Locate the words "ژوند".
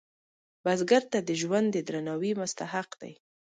1.41-1.67